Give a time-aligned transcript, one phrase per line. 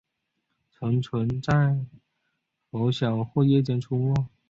[0.71, 1.77] 成虫在
[2.71, 4.15] 拂晓或夜间出没。